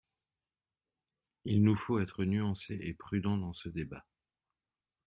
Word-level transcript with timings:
Il 1.45 1.61
nous 1.61 1.75
faut 1.75 1.99
être 1.99 2.25
nuancés 2.25 2.79
et 2.81 2.95
prudents 2.95 3.37
dans 3.37 3.53
ce 3.53 3.69
débat. 3.69 4.03